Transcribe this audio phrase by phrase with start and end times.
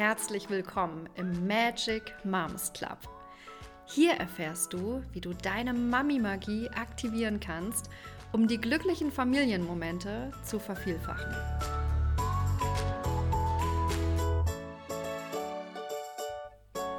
[0.00, 2.96] herzlich willkommen im Magic Moms Club.
[3.84, 7.90] Hier erfährst du, wie du deine Mami-Magie aktivieren kannst,
[8.32, 11.36] um die glücklichen Familienmomente zu vervielfachen.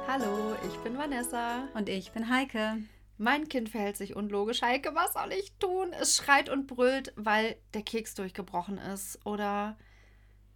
[0.06, 1.64] Hallo, ich bin Vanessa.
[1.74, 2.76] Und ich bin Heike.
[3.18, 4.62] Mein Kind verhält sich unlogisch.
[4.62, 5.92] Heike, was soll ich tun?
[6.00, 9.76] Es schreit und brüllt, weil der Keks durchgebrochen ist oder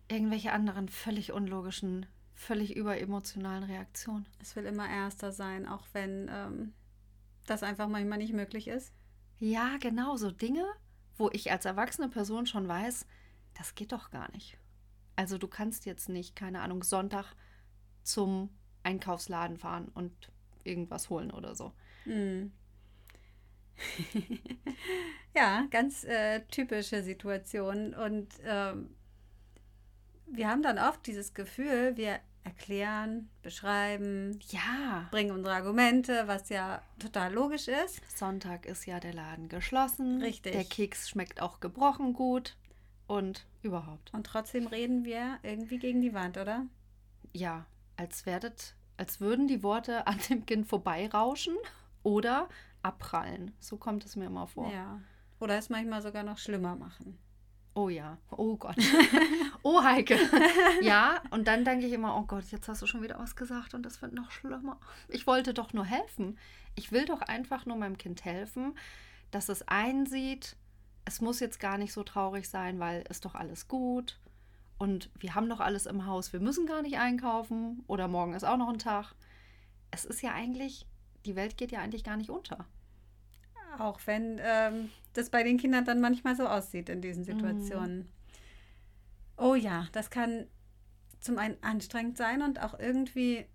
[0.08, 4.26] irgendwelche anderen völlig unlogischen völlig überemotionalen Reaktion.
[4.40, 6.72] Es will immer Erster sein, auch wenn ähm,
[7.46, 8.92] das einfach manchmal nicht möglich ist.
[9.38, 10.64] Ja, genau, so Dinge,
[11.16, 13.06] wo ich als erwachsene Person schon weiß,
[13.54, 14.58] das geht doch gar nicht.
[15.16, 17.34] Also du kannst jetzt nicht, keine Ahnung, Sonntag
[18.02, 18.50] zum
[18.82, 20.12] Einkaufsladen fahren und
[20.62, 21.72] irgendwas holen oder so.
[22.04, 22.52] Mm.
[25.34, 27.94] ja, ganz äh, typische Situation.
[27.94, 28.94] Und ähm,
[30.26, 36.80] wir haben dann oft dieses Gefühl, wir erklären, beschreiben, ja, bringen unsere Argumente, was ja
[37.00, 38.00] total logisch ist.
[38.16, 40.22] Sonntag ist ja der Laden geschlossen.
[40.22, 40.52] Richtig.
[40.52, 42.56] Der Keks schmeckt auch gebrochen gut
[43.08, 44.14] und überhaupt.
[44.14, 46.66] Und trotzdem reden wir irgendwie gegen die Wand, oder?
[47.32, 47.66] Ja,
[47.96, 51.56] als werdet, als würden die Worte an dem Kind vorbeirauschen
[52.04, 52.48] oder
[52.82, 53.52] abprallen.
[53.58, 54.72] So kommt es mir immer vor.
[54.72, 55.00] Ja.
[55.40, 57.18] Oder es manchmal sogar noch schlimmer machen.
[57.76, 58.76] Oh ja, oh Gott.
[59.62, 60.18] oh Heike.
[60.80, 63.74] ja, und dann denke ich immer, oh Gott, jetzt hast du schon wieder was gesagt
[63.74, 64.80] und das wird noch schlimmer.
[65.08, 66.38] Ich wollte doch nur helfen.
[66.74, 68.78] Ich will doch einfach nur meinem Kind helfen,
[69.30, 70.56] dass es einsieht,
[71.04, 74.18] es muss jetzt gar nicht so traurig sein, weil es doch alles gut
[74.78, 76.32] und wir haben doch alles im Haus.
[76.32, 79.14] Wir müssen gar nicht einkaufen oder morgen ist auch noch ein Tag.
[79.90, 80.86] Es ist ja eigentlich,
[81.26, 82.64] die Welt geht ja eigentlich gar nicht unter.
[83.78, 87.98] Auch wenn ähm, das bei den Kindern dann manchmal so aussieht in diesen Situationen.
[87.98, 88.08] Mhm.
[89.38, 90.46] Oh ja, das kann
[91.20, 93.46] zum einen anstrengend sein und auch irgendwie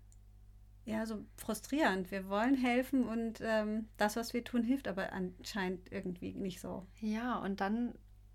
[0.84, 2.10] ja so frustrierend.
[2.10, 6.86] Wir wollen helfen und ähm, das, was wir tun, hilft aber anscheinend irgendwie nicht so.
[7.00, 7.94] Ja, und dann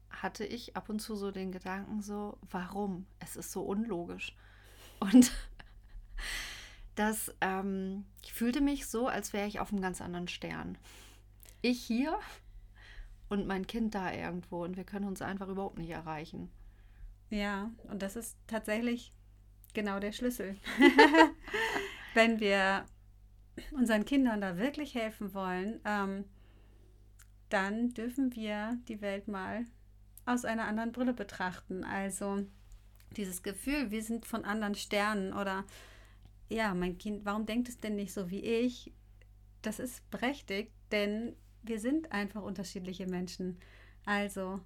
[0.10, 3.06] hatte ich ab und zu so den Gedanken so, warum?
[3.20, 4.36] Es ist so unlogisch.
[5.00, 5.32] Und
[6.96, 10.78] das, ähm, ich fühlte mich so, als wäre ich auf einem ganz anderen Stern
[11.62, 12.18] ich hier
[13.30, 16.50] und mein Kind da irgendwo und wir können uns einfach überhaupt nicht erreichen.
[17.30, 19.14] Ja, und das ist tatsächlich
[19.74, 20.56] genau der Schlüssel.
[22.14, 22.86] Wenn wir
[23.72, 26.26] unseren Kindern da wirklich helfen wollen, ähm,
[27.50, 29.66] dann dürfen wir die Welt mal
[30.26, 31.84] aus einer anderen Brille betrachten.
[31.84, 32.46] Also
[33.16, 35.66] dieses Gefühl, wir sind von anderen Sternen oder
[36.50, 38.94] ja, mein Kind, warum denkt es denn nicht so wie ich?
[39.62, 41.36] Das ist berechtigt, denn
[41.68, 43.58] wir sind einfach unterschiedliche Menschen.
[44.06, 44.60] Also,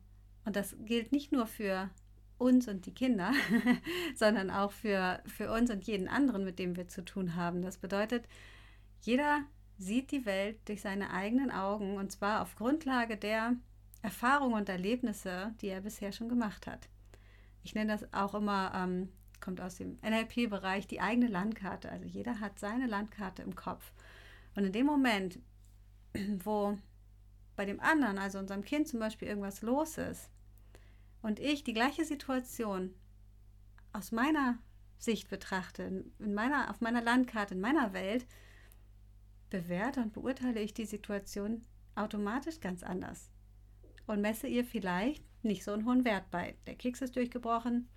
[0.45, 1.89] und das gilt nicht nur für
[2.37, 3.31] uns und die Kinder,
[4.15, 7.61] sondern auch für, für uns und jeden anderen, mit dem wir zu tun haben.
[7.61, 8.27] Das bedeutet,
[9.01, 9.43] jeder
[9.77, 13.55] sieht die Welt durch seine eigenen Augen und zwar auf Grundlage der
[14.01, 16.89] Erfahrungen und Erlebnisse, die er bisher schon gemacht hat.
[17.63, 21.91] Ich nenne das auch immer, ähm, kommt aus dem NLP-Bereich, die eigene Landkarte.
[21.91, 23.93] Also jeder hat seine Landkarte im Kopf.
[24.55, 25.39] Und in dem Moment,
[26.43, 26.77] wo
[27.55, 30.29] bei dem anderen, also unserem Kind zum Beispiel, irgendwas los ist
[31.21, 32.93] und ich die gleiche Situation
[33.93, 34.57] aus meiner
[34.97, 38.25] Sicht betrachte, in meiner, auf meiner Landkarte, in meiner Welt,
[39.49, 41.61] bewerte und beurteile ich die Situation
[41.95, 43.29] automatisch ganz anders
[44.07, 46.55] und messe ihr vielleicht nicht so einen hohen Wert bei.
[46.67, 47.89] Der Keks ist durchgebrochen.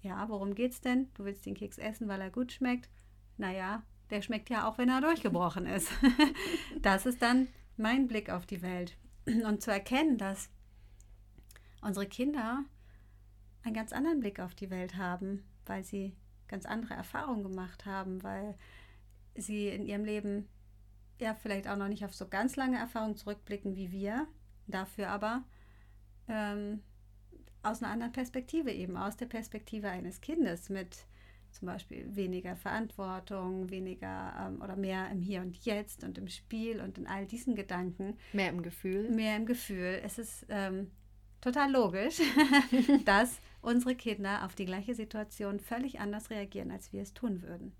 [0.00, 1.12] Ja, worum geht's denn?
[1.14, 2.88] Du willst den Keks essen, weil er gut schmeckt.
[3.36, 5.90] Naja, der schmeckt ja auch, wenn er durchgebrochen ist.
[6.82, 8.96] das ist dann mein Blick auf die Welt.
[9.46, 10.50] Und zu erkennen, dass
[11.80, 12.64] unsere Kinder
[13.64, 16.14] einen ganz anderen Blick auf die Welt haben, weil sie
[16.48, 18.56] ganz andere Erfahrungen gemacht haben, weil
[19.34, 20.48] sie in ihrem Leben
[21.20, 24.26] ja vielleicht auch noch nicht auf so ganz lange Erfahrungen zurückblicken wie wir,
[24.66, 25.44] dafür aber
[26.28, 26.82] ähm,
[27.62, 31.06] aus einer anderen Perspektive eben, aus der Perspektive eines Kindes mit
[31.52, 36.80] zum Beispiel weniger Verantwortung, weniger ähm, oder mehr im Hier und Jetzt und im Spiel
[36.80, 38.16] und in all diesen Gedanken.
[38.32, 39.10] Mehr im Gefühl.
[39.10, 40.00] Mehr im Gefühl.
[40.02, 40.90] Es ist ähm,
[41.40, 42.20] total logisch,
[43.04, 47.72] dass unsere Kinder auf die gleiche Situation völlig anders reagieren, als wir es tun würden.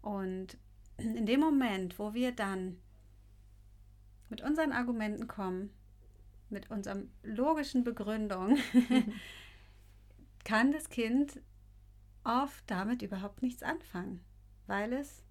[0.00, 0.58] Und
[0.96, 2.78] in dem Moment, wo wir dann
[4.28, 5.70] mit unseren Argumenten kommen,
[6.50, 8.58] mit unserer logischen Begründung,
[10.44, 11.40] kann das Kind
[12.24, 14.24] oft damit überhaupt nichts anfangen,
[14.66, 15.22] weil es,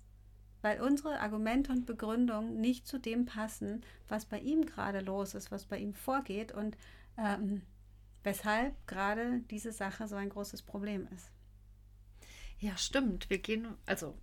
[0.62, 5.52] weil unsere Argumente und Begründungen nicht zu dem passen, was bei ihm gerade los ist,
[5.52, 6.78] was bei ihm vorgeht und
[7.18, 7.64] ähm,
[8.24, 11.32] weshalb gerade diese Sache so ein großes Problem ist.
[12.60, 13.30] Ja, stimmt.
[13.30, 14.18] Wir gehen, also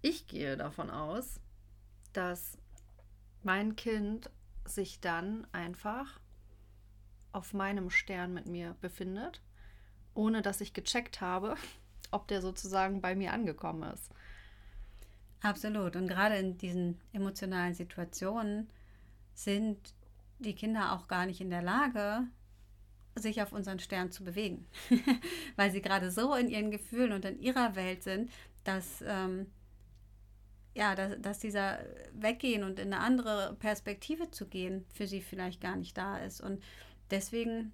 [0.00, 1.40] ich gehe davon aus,
[2.12, 2.58] dass
[3.42, 4.30] mein Kind
[4.64, 6.20] sich dann einfach
[7.32, 9.42] auf meinem Stern mit mir befindet,
[10.14, 11.56] ohne dass ich gecheckt habe,
[12.14, 14.10] ob der sozusagen bei mir angekommen ist.
[15.40, 15.96] Absolut.
[15.96, 18.70] Und gerade in diesen emotionalen Situationen
[19.34, 19.94] sind
[20.38, 22.26] die Kinder auch gar nicht in der Lage,
[23.16, 24.66] sich auf unseren Stern zu bewegen,
[25.56, 28.30] weil sie gerade so in ihren Gefühlen und in ihrer Welt sind,
[28.64, 29.52] dass, ähm,
[30.74, 31.78] ja, dass, dass dieser
[32.12, 36.40] Weggehen und in eine andere Perspektive zu gehen für sie vielleicht gar nicht da ist.
[36.40, 36.62] Und
[37.10, 37.72] deswegen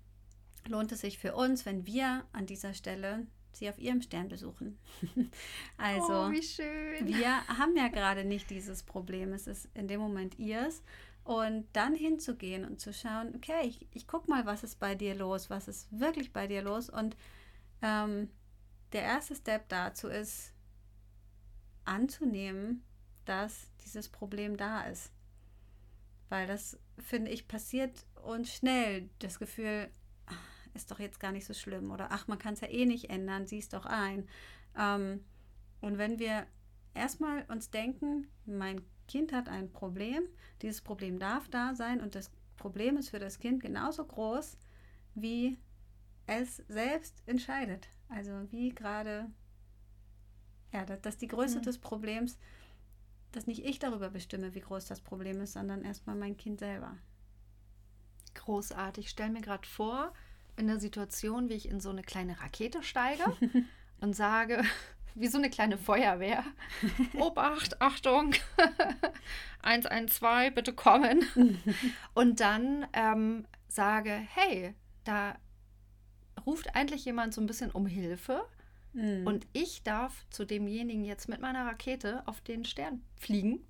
[0.67, 4.79] lohnt es sich für uns, wenn wir an dieser Stelle sie auf ihrem Stern besuchen.
[5.77, 7.07] also, oh, wie schön.
[7.07, 9.33] wir haben ja gerade nicht dieses Problem.
[9.33, 10.83] Es ist in dem Moment ihrs.
[11.23, 15.15] Und dann hinzugehen und zu schauen, okay, ich, ich guck mal, was ist bei dir
[15.15, 16.89] los, was ist wirklich bei dir los.
[16.89, 17.17] Und
[17.83, 18.31] ähm,
[18.93, 20.53] der erste Step dazu ist,
[21.85, 22.83] anzunehmen,
[23.25, 25.13] dass dieses Problem da ist.
[26.29, 29.11] Weil das, finde ich, passiert uns schnell.
[29.19, 29.91] Das Gefühl,
[30.81, 33.11] ist doch jetzt gar nicht so schlimm oder ach, man kann es ja eh nicht
[33.11, 34.29] ändern, sieh es doch ein.
[34.77, 35.25] Ähm,
[35.81, 36.47] und wenn wir
[36.95, 40.23] erstmal uns denken, mein Kind hat ein Problem,
[40.63, 44.57] dieses Problem darf da sein und das Problem ist für das Kind genauso groß,
[45.15, 45.59] wie
[46.27, 47.89] es selbst entscheidet.
[48.09, 49.31] Also wie gerade,
[50.73, 51.63] ja, dass die Größe mhm.
[51.63, 52.39] des Problems,
[53.33, 56.97] dass nicht ich darüber bestimme, wie groß das Problem ist, sondern erstmal mein Kind selber.
[58.35, 59.07] Großartig.
[59.07, 60.13] Ich stelle mir gerade vor,
[60.61, 63.25] in der Situation, wie ich in so eine kleine Rakete steige
[64.01, 64.63] und sage,
[65.15, 66.45] wie so eine kleine Feuerwehr,
[67.19, 68.35] Obacht, Achtung,
[69.63, 71.25] 112, bitte kommen.
[72.15, 74.75] und dann ähm, sage, hey,
[75.05, 75.37] da
[76.47, 78.45] ruft eigentlich jemand so ein bisschen um Hilfe.
[78.93, 79.27] Mhm.
[79.27, 83.67] Und ich darf zu demjenigen jetzt mit meiner Rakete auf den Stern fliegen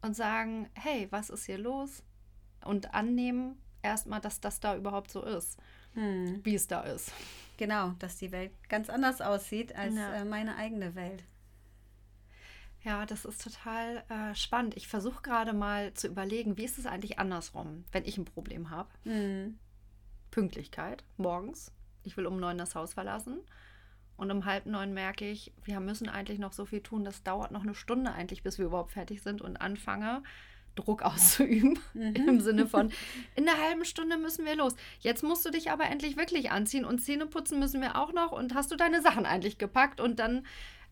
[0.00, 2.02] und sagen, hey, was ist hier los?
[2.64, 5.58] Und annehmen erstmal, dass das da überhaupt so ist
[5.94, 6.40] hm.
[6.44, 7.12] wie es da ist.
[7.56, 10.14] Genau, dass die Welt ganz anders aussieht als ja.
[10.14, 11.22] äh, meine eigene Welt.
[12.82, 14.76] Ja, das ist total äh, spannend.
[14.76, 18.70] Ich versuche gerade mal zu überlegen, wie ist es eigentlich andersrum, wenn ich ein Problem
[18.70, 18.88] habe.
[19.04, 19.58] Hm.
[20.30, 21.70] Pünktlichkeit, morgens.
[22.02, 23.38] Ich will um neun das Haus verlassen.
[24.16, 27.04] Und um halb neun merke ich, wir müssen eigentlich noch so viel tun.
[27.04, 30.22] Das dauert noch eine Stunde eigentlich, bis wir überhaupt fertig sind und anfange.
[30.74, 31.78] Druck auszuüben.
[31.94, 32.14] Mhm.
[32.14, 32.92] Im Sinne von,
[33.36, 34.74] in einer halben Stunde müssen wir los.
[35.00, 38.32] Jetzt musst du dich aber endlich wirklich anziehen und Zähne putzen müssen wir auch noch.
[38.32, 40.00] Und hast du deine Sachen eigentlich gepackt?
[40.00, 40.46] Und dann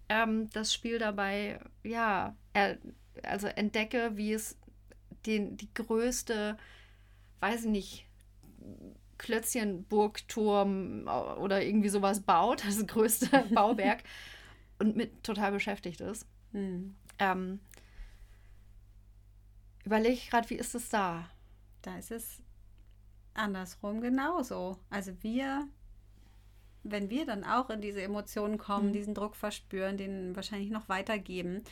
[0.08, 2.78] ähm, das Spiel dabei, ja, er,
[3.22, 4.58] also entdecke, wie es
[5.26, 6.56] den, die größte,
[7.40, 8.06] weiß ich nicht,
[9.18, 11.06] Klötzchenburgturm
[11.38, 14.02] oder irgendwie sowas baut, das größte Bauwerk
[14.78, 16.26] und mit total beschäftigt ist.
[16.52, 16.96] Mhm.
[17.18, 17.60] Ähm,
[19.90, 21.28] überlege gerade, wie ist es da?
[21.82, 22.40] Da ist es
[23.34, 24.78] andersrum genauso.
[24.88, 25.66] Also wir,
[26.84, 28.92] wenn wir dann auch in diese Emotionen kommen, mhm.
[28.92, 31.64] diesen Druck verspüren, den wahrscheinlich noch weitergeben,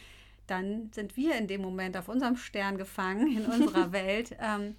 [0.48, 4.36] dann sind wir in dem Moment auf unserem Stern gefangen, in unserer Welt.
[4.40, 4.74] Ähm,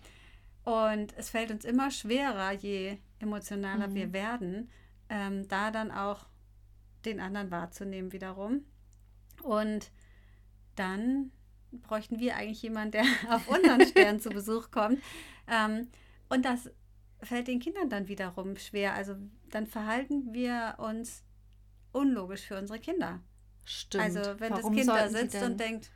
[0.66, 3.96] und es fällt uns immer schwerer, je emotionaler mhm.
[3.96, 4.70] wir werden,
[5.08, 6.26] ähm, da dann auch
[7.06, 8.66] den anderen wahrzunehmen wiederum.
[9.44, 9.92] Und
[10.76, 11.32] dann
[11.72, 15.00] bräuchten wir eigentlich jemanden, der auf unseren Stern zu Besuch kommt.
[15.48, 15.88] Ähm,
[16.30, 16.70] und das
[17.22, 18.94] fällt den Kindern dann wiederum schwer.
[18.94, 19.16] Also
[19.50, 21.24] dann verhalten wir uns
[21.92, 23.22] unlogisch für unsere Kinder.
[23.66, 24.04] Stimmt.
[24.04, 25.92] Also wenn Warum das Kind da sitzt und denkt,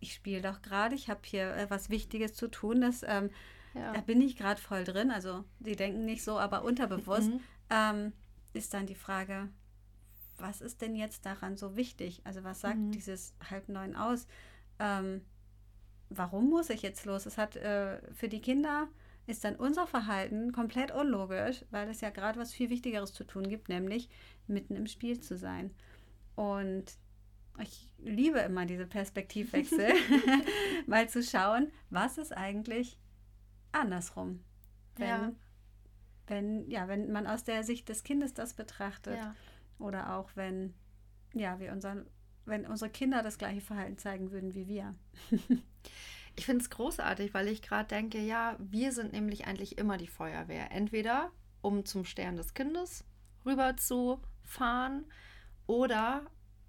[0.00, 3.30] ich spiele doch gerade, ich habe hier äh, was Wichtiges zu tun, das, ähm,
[3.74, 3.92] ja.
[3.92, 5.10] da bin ich gerade voll drin.
[5.10, 7.40] Also die denken nicht so, aber unterbewusst mhm.
[7.70, 8.12] ähm,
[8.52, 9.48] ist dann die Frage,
[10.38, 12.20] was ist denn jetzt daran so wichtig?
[12.24, 12.90] Also was sagt mhm.
[12.90, 14.26] dieses halb neun aus?
[14.78, 15.22] Ähm,
[16.10, 17.26] warum muss ich jetzt los?
[17.26, 18.88] Es hat äh, für die Kinder
[19.26, 23.48] ist dann unser Verhalten komplett unlogisch, weil es ja gerade was viel Wichtigeres zu tun
[23.48, 24.08] gibt, nämlich
[24.46, 25.72] mitten im Spiel zu sein.
[26.34, 26.96] Und
[27.60, 29.92] ich liebe immer diese Perspektivwechsel,
[30.86, 32.98] mal zu schauen, was ist eigentlich
[33.70, 34.42] andersrum,
[34.96, 35.32] wenn, ja.
[36.26, 39.34] wenn, ja, wenn man aus der Sicht des Kindes das betrachtet ja.
[39.78, 40.74] oder auch wenn
[41.32, 42.06] ja, wir unseren
[42.44, 44.94] wenn unsere Kinder das gleiche Verhalten zeigen würden wie wir.
[46.36, 50.06] ich finde es großartig, weil ich gerade denke, ja, wir sind nämlich eigentlich immer die
[50.06, 50.70] Feuerwehr.
[50.72, 51.30] Entweder
[51.60, 53.04] um zum Stern des Kindes
[53.46, 55.04] rüber zu fahren
[55.66, 56.26] oder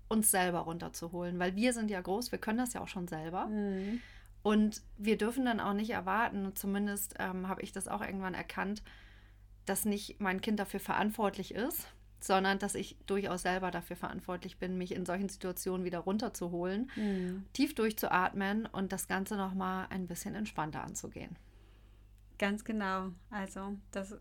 [0.08, 3.48] uns selber runterzuholen, weil wir sind ja groß, wir können das ja auch schon selber.
[3.48, 4.00] Mhm.
[4.44, 8.84] Und wir dürfen dann auch nicht erwarten, zumindest ähm, habe ich das auch irgendwann erkannt,
[9.66, 11.88] dass nicht mein Kind dafür verantwortlich ist,
[12.24, 17.46] sondern dass ich durchaus selber dafür verantwortlich bin, mich in solchen Situationen wieder runterzuholen, Mhm.
[17.54, 21.36] tief durchzuatmen und das Ganze nochmal ein bisschen entspannter anzugehen.
[22.40, 23.10] Ganz genau.
[23.30, 24.16] Also das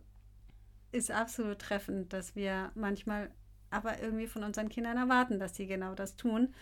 [0.90, 3.30] ist absolut treffend, dass wir manchmal
[3.70, 6.54] aber irgendwie von unseren Kindern erwarten, dass sie genau das tun.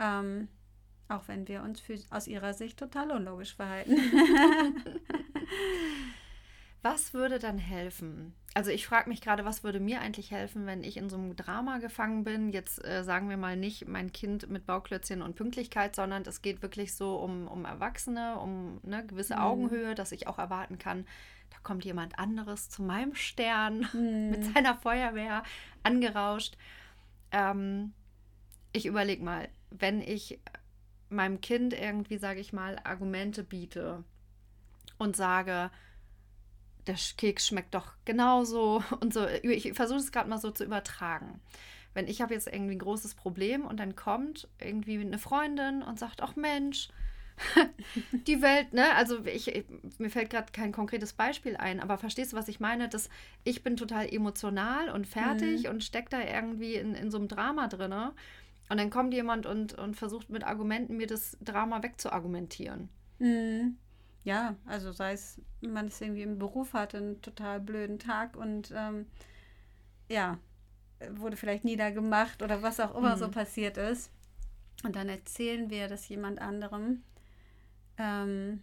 [0.00, 0.48] Ähm,
[1.08, 3.96] auch wenn wir uns aus ihrer Sicht total unlogisch verhalten.
[6.88, 8.32] Was würde dann helfen?
[8.54, 11.34] Also ich frage mich gerade, was würde mir eigentlich helfen, wenn ich in so einem
[11.34, 12.50] Drama gefangen bin?
[12.50, 16.62] Jetzt äh, sagen wir mal nicht mein Kind mit Bauklötzchen und Pünktlichkeit, sondern es geht
[16.62, 19.40] wirklich so um, um Erwachsene, um eine gewisse Mhm.
[19.42, 21.06] Augenhöhe, dass ich auch erwarten kann,
[21.50, 24.30] da kommt jemand anderes zu meinem Stern Mhm.
[24.30, 25.42] mit seiner Feuerwehr
[25.82, 26.56] angerauscht.
[27.32, 27.94] Ähm,
[28.72, 30.38] ich überlege mal, wenn ich
[31.08, 34.04] meinem Kind irgendwie, sage ich mal, Argumente biete
[34.98, 35.70] und sage,
[36.86, 39.26] der Keks schmeckt doch genauso und so.
[39.42, 41.40] Ich versuche es gerade mal so zu übertragen.
[41.94, 45.98] Wenn ich habe jetzt irgendwie ein großes Problem und dann kommt irgendwie eine Freundin und
[45.98, 46.90] sagt, ach Mensch,
[48.26, 48.94] die Welt, ne?
[48.94, 49.64] Also ich, ich
[49.98, 52.88] mir fällt gerade kein konkretes Beispiel ein, aber verstehst du, was ich meine?
[52.88, 53.08] Dass
[53.44, 57.68] ich bin total emotional und fertig und steck da irgendwie in, in so einem Drama
[57.68, 58.12] drinne.
[58.68, 62.88] Und dann kommt jemand und, und versucht mit Argumenten mir das Drama wegzuargumentieren.
[63.18, 63.76] Mhm.
[64.26, 68.72] Ja, also sei es, man ist irgendwie im Beruf, hatte einen total blöden Tag und
[68.76, 69.06] ähm,
[70.08, 70.38] ja,
[71.10, 73.20] wurde vielleicht niedergemacht oder was auch immer Mhm.
[73.20, 74.10] so passiert ist.
[74.84, 77.02] Und dann erzählen wir das jemand anderem.
[77.98, 78.62] Ähm,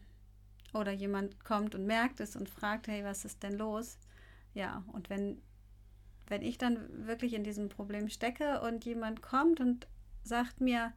[0.74, 4.00] oder jemand kommt und merkt es und fragt, hey, was ist denn los?
[4.56, 5.42] Ja, und wenn,
[6.28, 9.88] wenn ich dann wirklich in diesem Problem stecke und jemand kommt und
[10.24, 10.94] sagt mir,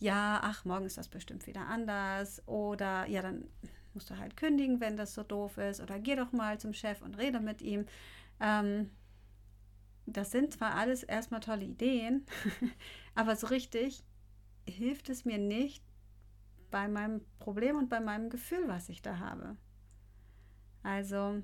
[0.00, 2.46] ja, ach, morgen ist das bestimmt wieder anders.
[2.48, 3.46] Oder ja, dann
[3.94, 5.80] musst du halt kündigen, wenn das so doof ist.
[5.80, 7.86] Oder geh doch mal zum Chef und rede mit ihm.
[8.40, 8.90] Ähm,
[10.06, 12.26] das sind zwar alles erstmal tolle Ideen,
[13.14, 14.04] aber so richtig
[14.68, 15.84] hilft es mir nicht
[16.70, 19.56] bei meinem Problem und bei meinem Gefühl, was ich da habe.
[20.82, 21.42] Also,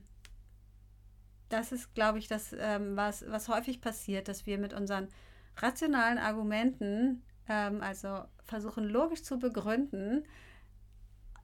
[1.48, 5.08] das ist, glaube ich, das, ähm, was, was häufig passiert, dass wir mit unseren
[5.56, 10.24] rationalen Argumenten, ähm, also versuchen logisch zu begründen,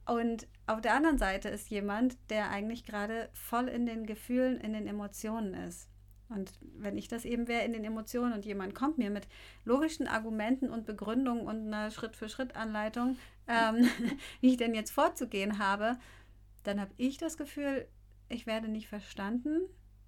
[0.05, 4.73] und auf der anderen Seite ist jemand, der eigentlich gerade voll in den Gefühlen, in
[4.73, 5.89] den Emotionen ist.
[6.29, 9.27] Und wenn ich das eben wäre in den Emotionen und jemand kommt mir mit
[9.63, 13.87] logischen Argumenten und Begründungen und einer Schritt-für-Schritt-Anleitung, ähm,
[14.41, 15.97] wie ich denn jetzt vorzugehen habe,
[16.63, 17.87] dann habe ich das Gefühl,
[18.27, 19.61] ich werde nicht verstanden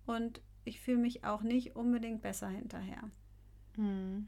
[0.07, 3.03] und ich fühle mich auch nicht unbedingt besser hinterher.
[3.75, 4.27] Hm.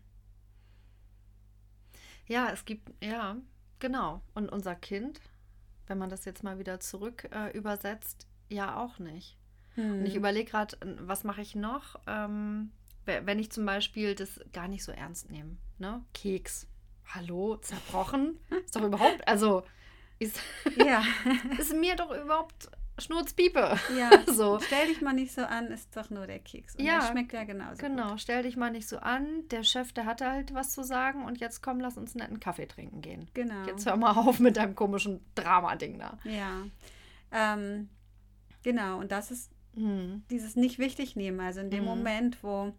[2.27, 3.37] Ja, es gibt, ja,
[3.79, 4.21] genau.
[4.35, 5.19] Und unser Kind,
[5.89, 9.35] wenn man das jetzt mal wieder zurück äh, übersetzt, ja auch nicht.
[9.75, 12.71] Und ich überlege gerade, was mache ich noch, ähm,
[13.05, 15.57] we- wenn ich zum Beispiel das gar nicht so ernst nehme.
[15.77, 16.03] Ne?
[16.13, 16.67] Keks.
[17.13, 18.37] Hallo, zerbrochen?
[18.65, 19.63] Ist doch überhaupt, also
[20.19, 20.39] ist,
[20.75, 21.01] ja,
[21.57, 23.77] ist mir doch überhaupt Schnurzpiepe.
[23.97, 24.09] ja.
[24.33, 24.59] So.
[24.59, 26.75] Stell dich mal nicht so an, ist doch nur der Keks.
[26.75, 27.77] Und Ja, der schmeckt ja genauso.
[27.81, 29.47] Genau, stell dich mal nicht so an.
[29.49, 32.39] Der Chef, der hatte halt was zu sagen und jetzt komm, lass uns einen netten
[32.39, 33.21] Kaffee trinken gehen.
[33.21, 33.33] Gut.
[33.35, 33.65] Genau.
[33.65, 36.17] Jetzt hör mal auf mit deinem komischen Drama-Ding da.
[36.23, 36.63] Ja.
[37.31, 37.89] Ähm,
[38.63, 40.23] genau, und das ist Hm.
[40.31, 41.39] dieses nicht wichtig nehmen.
[41.39, 41.89] Also in dem Mhm.
[41.89, 42.73] Moment, wo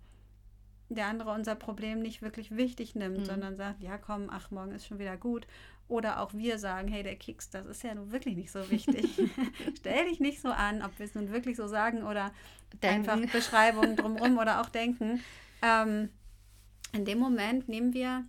[0.97, 3.25] der andere unser Problem nicht wirklich wichtig nimmt, Mhm.
[3.25, 5.47] sondern sagt, ja komm, ach, morgen ist schon wieder gut.
[5.89, 9.09] Oder auch wir sagen, hey, der Keks, das ist ja nun wirklich nicht so wichtig.
[9.79, 12.33] Stell dich nicht so an, ob wir es nun wirklich so sagen oder
[12.83, 13.09] Denken.
[13.11, 15.21] einfach Beschreibungen drumherum oder auch denken.
[15.63, 16.11] Ähm,
[16.93, 18.25] in dem Moment nehmen wir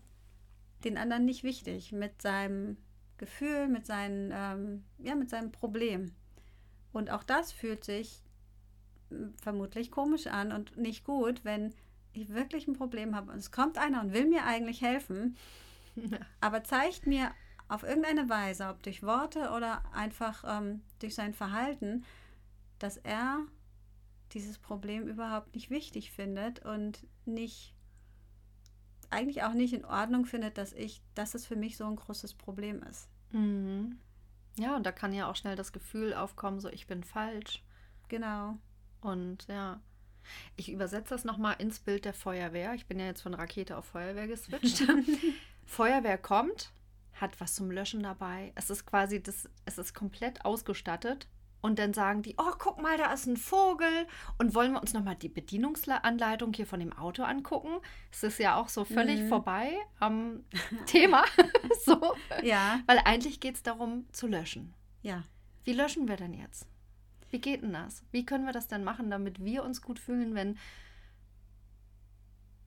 [0.84, 2.78] den anderen nicht wichtig mit seinem
[3.18, 6.12] Gefühl, mit, seinen, ähm, ja, mit seinem Problem.
[6.92, 8.24] Und auch das fühlt sich
[9.12, 11.74] m, vermutlich komisch an und nicht gut, wenn
[12.14, 15.38] ich wirklich ein Problem habe und es kommt einer und will mir eigentlich helfen,
[16.42, 17.32] aber zeigt mir
[17.68, 22.04] auf irgendeine Weise, ob durch Worte oder einfach ähm, durch sein Verhalten,
[22.80, 23.40] dass er
[24.34, 27.74] dieses Problem überhaupt nicht wichtig findet und nicht
[29.10, 32.34] eigentlich auch nicht in Ordnung findet, dass ich, dass es für mich so ein großes
[32.34, 33.10] Problem ist.
[33.32, 34.00] Mhm.
[34.58, 37.64] Ja, und da kann ja auch schnell das Gefühl aufkommen, so ich bin falsch.
[38.08, 38.58] Genau.
[39.02, 39.80] Und ja,
[40.56, 42.74] ich übersetze das nochmal ins Bild der Feuerwehr.
[42.74, 44.84] Ich bin ja jetzt von Rakete auf Feuerwehr geswitcht.
[45.66, 46.72] Feuerwehr kommt,
[47.14, 48.52] hat was zum Löschen dabei.
[48.56, 51.28] Es ist quasi das, es ist komplett ausgestattet.
[51.64, 54.08] Und dann sagen die, oh, guck mal, da ist ein Vogel.
[54.40, 57.70] Und wollen wir uns nochmal die Bedienungsanleitung hier von dem Auto angucken?
[58.12, 59.30] Es ist ja auch so völlig Mhm.
[59.30, 60.44] vorbei am
[60.88, 61.24] Thema.
[61.86, 62.16] so.
[62.42, 64.74] Ja, Weil eigentlich geht es darum, zu löschen.
[65.04, 65.24] ja.
[65.64, 66.66] Wie löschen wir denn jetzt?
[67.32, 68.04] Wie geht denn das?
[68.12, 70.58] Wie können wir das denn machen, damit wir uns gut fühlen, wenn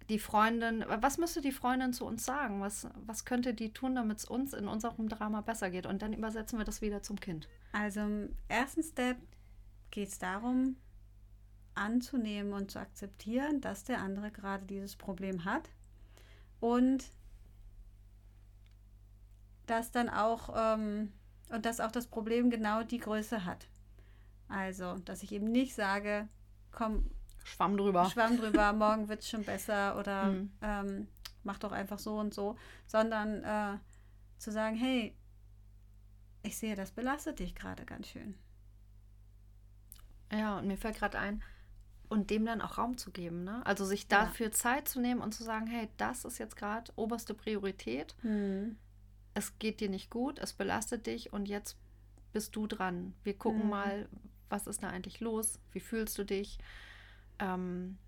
[0.09, 2.61] die Freundin, was müsste die Freundin zu uns sagen?
[2.61, 5.87] Was, was könnte die tun, damit es uns in unserem Drama besser geht?
[5.87, 7.49] Und dann übersetzen wir das wieder zum Kind.
[7.73, 9.17] Also im ersten Step
[9.91, 10.77] geht es darum,
[11.75, 15.71] anzunehmen und zu akzeptieren, dass der andere gerade dieses Problem hat
[16.61, 17.05] und
[19.67, 21.13] dass dann auch ähm,
[21.51, 23.67] und dass auch das Problem genau die Größe hat.
[24.49, 26.29] Also, dass ich eben nicht sage,
[26.71, 27.11] komm,
[27.45, 28.09] Schwamm drüber.
[28.11, 30.53] Schwamm drüber, morgen wird es schon besser oder mhm.
[30.63, 31.09] ähm,
[31.43, 33.79] mach doch einfach so und so, sondern äh,
[34.39, 35.15] zu sagen, hey,
[36.43, 38.35] ich sehe, das belastet dich gerade ganz schön.
[40.33, 41.43] Ja, und mir fällt gerade ein,
[42.09, 43.45] und dem dann auch Raum zu geben.
[43.45, 43.65] Ne?
[43.67, 44.53] Also sich dafür ja.
[44.53, 48.15] Zeit zu nehmen und zu sagen, hey, das ist jetzt gerade oberste Priorität.
[48.23, 48.77] Mhm.
[49.35, 51.77] Es geht dir nicht gut, es belastet dich und jetzt
[52.33, 53.15] bist du dran.
[53.25, 53.71] Wir gucken mhm.
[53.71, 54.09] mal,
[54.49, 55.59] was ist da eigentlich los?
[55.73, 56.59] Wie fühlst du dich?
[57.39, 57.99] Ähm,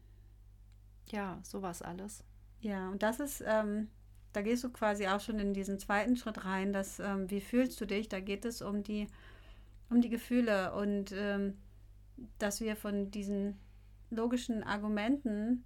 [1.10, 2.24] ja, sowas alles.
[2.60, 3.88] Ja, und das ist, ähm,
[4.32, 7.80] da gehst du quasi auch schon in diesen zweiten Schritt rein, dass, ähm, wie fühlst
[7.80, 8.08] du dich?
[8.08, 9.06] Da geht es um die,
[9.90, 11.56] um die Gefühle und ähm,
[12.38, 13.58] dass wir von diesen
[14.10, 15.64] logischen Argumenten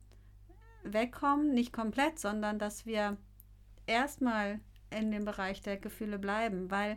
[0.83, 3.17] wegkommen, nicht komplett, sondern dass wir
[3.87, 4.61] erstmal
[4.91, 6.97] in dem Bereich der Gefühle bleiben, weil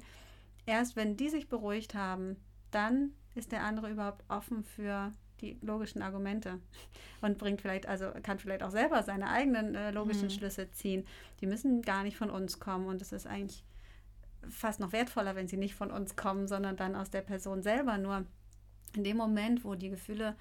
[0.65, 2.37] erst wenn die sich beruhigt haben,
[2.71, 5.11] dann ist der andere überhaupt offen für
[5.41, 6.59] die logischen Argumente
[7.21, 10.31] und bringt vielleicht, also kann vielleicht auch selber seine eigenen äh, logischen mhm.
[10.31, 11.05] Schlüsse ziehen.
[11.41, 13.63] Die müssen gar nicht von uns kommen und es ist eigentlich
[14.49, 17.97] fast noch wertvoller, wenn sie nicht von uns kommen, sondern dann aus der Person selber.
[17.97, 18.25] Nur
[18.95, 20.35] in dem Moment, wo die Gefühle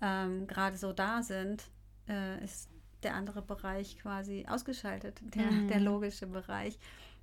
[0.00, 1.64] ähm, gerade so da sind,
[2.08, 2.70] äh, ist
[3.02, 5.68] der andere Bereich quasi ausgeschaltet, der, mhm.
[5.68, 6.78] der logische Bereich.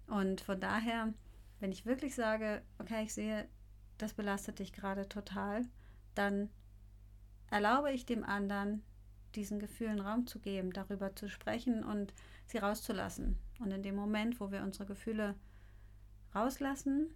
[0.07, 1.13] Und von daher,
[1.59, 3.47] wenn ich wirklich sage, okay, ich sehe,
[3.97, 5.63] das belastet dich gerade total,
[6.15, 6.49] dann
[7.49, 8.83] erlaube ich dem anderen,
[9.35, 12.13] diesen Gefühlen Raum zu geben, darüber zu sprechen und
[12.47, 13.37] sie rauszulassen.
[13.59, 15.35] Und in dem Moment, wo wir unsere Gefühle
[16.35, 17.09] rauslassen,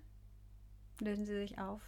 [0.99, 1.81] lösen sie sich auf.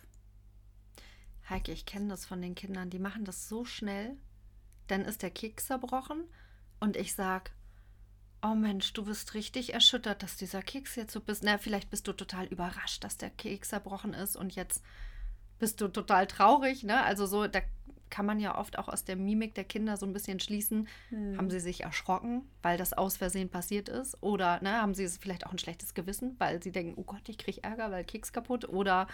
[1.49, 4.17] Heike, ich kenne das von den Kindern, die machen das so schnell,
[4.87, 6.23] dann ist der Keks zerbrochen
[6.79, 7.51] und ich sage,
[8.41, 11.43] oh Mensch, du bist richtig erschüttert, dass dieser Keks jetzt so bist.
[11.43, 14.84] Na, vielleicht bist du total überrascht, dass der Keks zerbrochen ist und jetzt
[15.60, 17.04] bist du total traurig, ne?
[17.04, 17.62] Also so, da
[18.10, 21.38] kann man ja oft auch aus der Mimik der Kinder so ein bisschen schließen, hm.
[21.38, 24.21] haben sie sich erschrocken, weil das aus Versehen passiert ist?
[24.21, 27.38] Oder ne, haben sie vielleicht auch ein schlechtes Gewissen, weil sie denken, oh Gott, ich
[27.38, 28.67] kriege Ärger, weil Keks kaputt?
[28.67, 29.08] Oder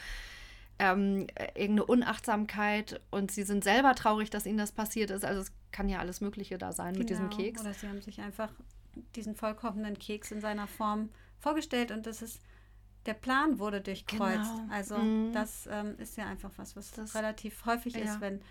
[0.79, 5.23] ähm, irgendeine Unachtsamkeit und sie sind selber traurig, dass ihnen das passiert ist.
[5.23, 6.99] Also es kann ja alles Mögliche da sein genau.
[6.99, 7.41] mit diesem genau.
[7.41, 7.61] Keks.
[7.61, 8.49] Oder sie haben sich einfach
[9.15, 12.41] diesen vollkommenen Keks in seiner Form vorgestellt und das ist
[13.05, 14.51] der Plan wurde durchkreuzt.
[14.51, 14.73] Genau.
[14.73, 15.31] Also mhm.
[15.31, 18.01] das ähm, ist ja einfach was, was das, relativ häufig ja.
[18.01, 18.41] ist, wenn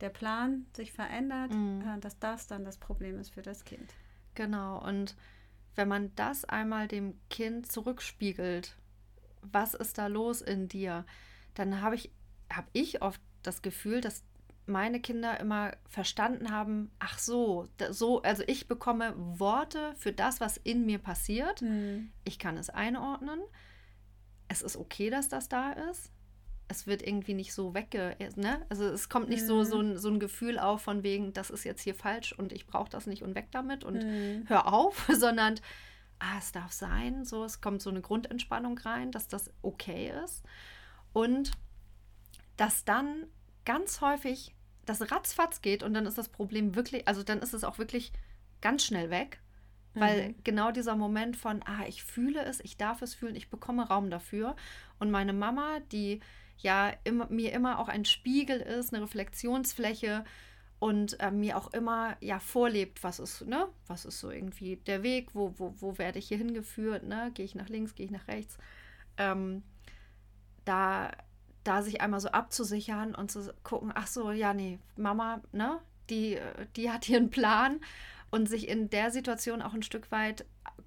[0.00, 1.80] der Plan sich verändert, mhm.
[1.80, 3.94] äh, dass das dann das Problem ist für das Kind.
[4.34, 4.84] Genau.
[4.86, 5.16] Und
[5.74, 8.76] wenn man das einmal dem Kind zurückspiegelt,
[9.40, 11.06] was ist da los in dir?
[11.54, 12.10] dann habe ich,
[12.50, 14.24] hab ich oft das Gefühl, dass
[14.66, 20.56] meine Kinder immer verstanden haben, ach so, so, also ich bekomme Worte für das, was
[20.56, 21.62] in mir passiert.
[21.62, 22.10] Mhm.
[22.24, 23.40] Ich kann es einordnen.
[24.48, 26.10] Es ist okay, dass das da ist.
[26.66, 28.16] Es wird irgendwie nicht so wegge...
[28.36, 28.64] Ne?
[28.70, 29.46] Also es kommt nicht mhm.
[29.46, 32.52] so, so, ein, so ein Gefühl auf von wegen, das ist jetzt hier falsch und
[32.52, 34.44] ich brauche das nicht und weg damit und mhm.
[34.46, 35.56] hör auf, sondern
[36.18, 37.24] ah, es darf sein.
[37.24, 40.42] So, es kommt so eine Grundentspannung rein, dass das okay ist.
[41.12, 41.52] Und
[42.56, 43.26] dass dann
[43.64, 47.64] ganz häufig das ratzfatz geht und dann ist das Problem wirklich, also dann ist es
[47.64, 48.12] auch wirklich
[48.60, 49.40] ganz schnell weg.
[49.94, 50.34] Weil mhm.
[50.42, 54.10] genau dieser Moment von, ah, ich fühle es, ich darf es fühlen, ich bekomme Raum
[54.10, 54.56] dafür.
[54.98, 56.20] Und meine Mama, die
[56.58, 60.24] ja immer, mir immer auch ein Spiegel ist, eine Reflexionsfläche
[60.80, 65.02] und äh, mir auch immer ja vorlebt, was ist, ne, was ist so irgendwie der
[65.02, 67.30] Weg, wo, wo, wo werde ich hier hingeführt, ne?
[67.34, 68.58] Gehe ich nach links, gehe ich nach rechts.
[69.16, 69.62] Ähm,
[70.64, 71.12] da,
[71.64, 75.78] da sich einmal so abzusichern und zu gucken, ach so, ja, nee, Mama, ne,
[76.10, 76.38] die,
[76.76, 77.80] die hat hier einen Plan
[78.30, 80.44] und sich in der Situation auch ein Stück weit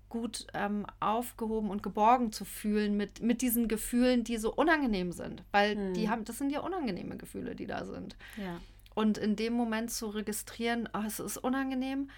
[0.09, 5.43] gut ähm, aufgehoben und geborgen zu fühlen mit, mit diesen Gefühlen, die so unangenehm sind.
[5.51, 5.93] Weil hm.
[5.93, 8.15] die haben, das sind ja unangenehme Gefühle, die da sind.
[8.37, 8.59] Ja.
[8.95, 12.09] Und in dem Moment zu registrieren, oh, es ist unangenehm,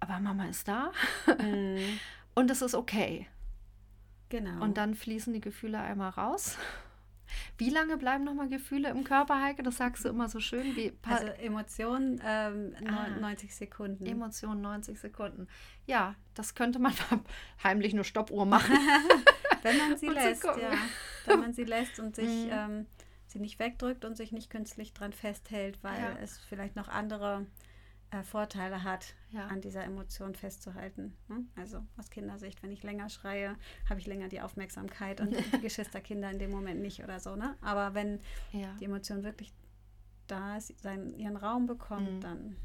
[0.00, 0.92] aber Mama ist da
[1.26, 1.78] hm.
[2.34, 3.26] und es ist okay.
[4.28, 4.64] Genau.
[4.64, 6.56] Und dann fließen die Gefühle einmal raus
[7.58, 9.62] wie lange bleiben nochmal Gefühle im Körper, Heike?
[9.62, 10.76] Das sagst du immer so schön.
[10.76, 14.04] Wie also Emotionen ähm, ah, 90 Sekunden.
[14.06, 15.48] Emotionen 90 Sekunden.
[15.86, 16.92] Ja, das könnte man
[17.62, 18.76] heimlich eine Stoppuhr machen.
[19.62, 20.72] Wenn man sie lässt, ja.
[21.26, 22.50] Wenn man sie lässt und sich mhm.
[22.50, 22.86] ähm,
[23.26, 26.16] sie nicht wegdrückt und sich nicht künstlich dran festhält, weil ja.
[26.20, 27.46] es vielleicht noch andere
[28.12, 29.46] äh, Vorteile hat, Ja.
[29.48, 31.14] an dieser Emotion festzuhalten.
[31.28, 31.44] ne?
[31.56, 33.56] Also aus Kindersicht, wenn ich länger schreie,
[33.88, 37.36] habe ich länger die Aufmerksamkeit und die Geschwisterkinder in dem Moment nicht oder so.
[37.36, 37.56] Ne?
[37.62, 38.20] Aber wenn
[38.52, 38.74] Ja.
[38.80, 39.52] die Emotion wirklich
[40.26, 42.20] da ist, seinen, ihren Raum bekommt, Mhm.
[42.20, 42.56] dann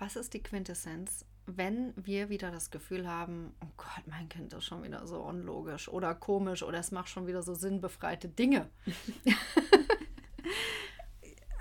[0.00, 4.64] Was ist die Quintessenz, wenn wir wieder das Gefühl haben, oh Gott, mein Kind ist
[4.64, 8.68] schon wieder so unlogisch oder komisch oder es macht schon wieder so sinnbefreite Dinge?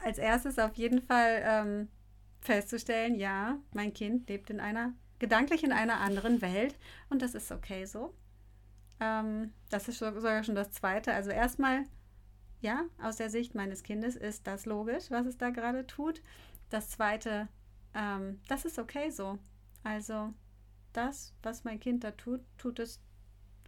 [0.04, 1.88] als erstes auf jeden Fall ähm,
[2.44, 6.76] festzustellen, ja, mein Kind lebt in einer, gedanklich in einer anderen Welt
[7.10, 8.14] und das ist okay so.
[9.00, 11.14] Ähm, das ist so- sogar schon das Zweite.
[11.14, 11.84] Also erstmal,
[12.62, 16.22] ja, aus der Sicht meines Kindes ist das logisch, was es da gerade tut.
[16.70, 17.48] Das Zweite,
[17.96, 19.40] ähm, das ist okay so.
[19.84, 20.34] Also
[20.94, 23.02] das, was mein Kind da tut, tut es,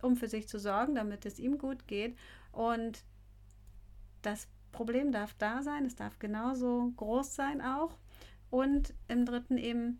[0.02, 2.18] um für sich zu sorgen, damit es ihm gut geht.
[2.52, 3.04] Und
[4.22, 7.98] das Problem darf da sein, es darf genauso groß sein auch.
[8.49, 9.99] Und im dritten eben,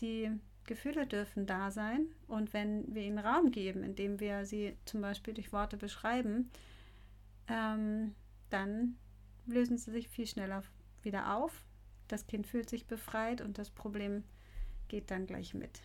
[0.00, 0.30] die
[0.64, 2.06] Gefühle dürfen da sein.
[2.26, 6.50] Und wenn wir ihnen Raum geben, indem wir sie zum Beispiel durch Worte beschreiben,
[7.48, 8.14] ähm,
[8.50, 8.96] dann
[9.46, 10.62] lösen sie sich viel schneller
[11.02, 11.64] wieder auf.
[12.08, 14.24] Das Kind fühlt sich befreit und das Problem
[14.88, 15.80] geht dann gleich mit.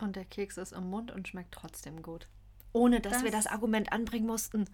[0.00, 2.28] Und der Keks ist im Mund und schmeckt trotzdem gut.
[2.72, 4.64] Ohne dass wir Das- das Argument anbringen mussten.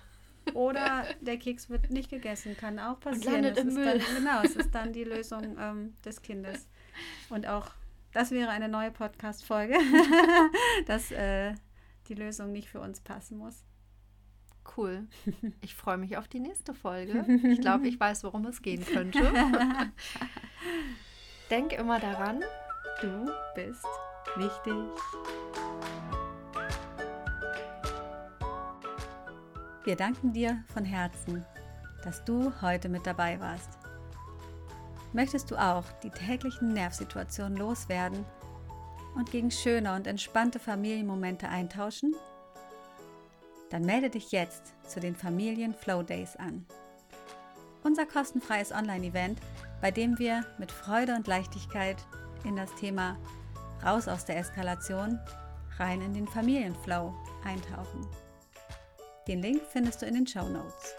[0.53, 3.43] Oder der Keks wird nicht gegessen, kann auch passieren.
[3.43, 3.99] landet Es im ist Müll.
[3.99, 6.69] Dann, genau, es ist dann die Lösung ähm, des Kindes.
[7.31, 7.71] Und auch
[8.13, 9.77] das wäre eine neue Podcast-Folge,
[10.87, 11.55] dass äh,
[12.09, 13.65] die Lösung nicht für uns passen muss.
[14.77, 15.07] Cool.
[15.61, 17.27] Ich freue mich auf die nächste Folge.
[17.49, 19.21] Ich glaube, ich weiß, worum es gehen könnte.
[21.51, 22.43] Denk immer daran,
[23.01, 23.85] Du bist
[24.37, 25.44] wichtig.
[29.85, 31.45] Wir danken dir von Herzen,
[32.05, 33.79] dass du heute mit dabei warst.
[35.13, 38.25] Möchtest du auch die täglichen Nervsituationen loswerden
[39.15, 42.17] und gegen schöne und entspannte Familienmomente eintauschen?
[43.69, 46.65] Dann melde dich jetzt zu den Familien Flow Days an.
[47.83, 49.39] Unser kostenfreies Online-Event,
[49.83, 51.99] bei dem wir mit Freude und Leichtigkeit
[52.45, 53.19] in das Thema
[53.85, 55.21] raus aus der Eskalation,
[55.79, 57.13] rein in den Familienflow
[57.45, 58.09] eintauchen.
[59.27, 60.95] Den Link findest du in den Show Notes.